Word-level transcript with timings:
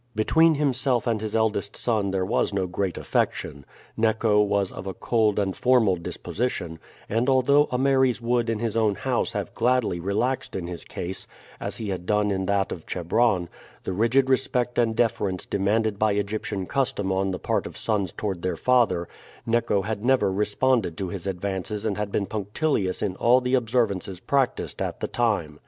Between 0.15 0.55
himself 0.55 1.05
and 1.05 1.21
his 1.21 1.35
eldest 1.35 1.75
son 1.75 2.09
there 2.09 2.25
was 2.25 2.51
no 2.55 2.65
great 2.65 2.97
affection. 2.97 3.67
Neco 3.95 4.41
was 4.41 4.71
of 4.71 4.87
a 4.87 4.95
cold 4.95 5.37
and 5.37 5.55
formal 5.55 5.95
disposition, 5.95 6.79
and 7.07 7.29
although 7.29 7.69
Ameres 7.71 8.19
would 8.19 8.49
in 8.49 8.57
his 8.57 8.75
own 8.75 8.95
house 8.95 9.33
have 9.33 9.53
gladly 9.53 9.99
relaxed 9.99 10.55
in 10.55 10.65
his 10.65 10.83
case, 10.85 11.27
as 11.59 11.77
he 11.77 11.89
had 11.89 12.07
done 12.07 12.31
in 12.31 12.47
that 12.47 12.71
of 12.71 12.87
Chebron, 12.87 13.47
the 13.83 13.93
rigid 13.93 14.27
respect 14.27 14.79
and 14.79 14.95
deference 14.95 15.45
demanded 15.45 15.99
by 15.99 16.13
Egyptian 16.13 16.65
custom 16.65 17.11
on 17.11 17.29
the 17.29 17.37
part 17.37 17.67
of 17.67 17.77
sons 17.77 18.11
toward 18.11 18.41
their 18.41 18.57
father, 18.57 19.07
Neco 19.45 19.83
had 19.83 20.03
never 20.03 20.31
responded 20.31 20.97
to 20.97 21.09
his 21.09 21.27
advances 21.27 21.85
and 21.85 21.95
had 21.95 22.11
been 22.11 22.25
punctilious 22.25 23.03
in 23.03 23.15
all 23.17 23.39
the 23.39 23.53
observances 23.53 24.19
practiced 24.19 24.81
at 24.81 24.99
the 24.99 25.07
time. 25.07 25.59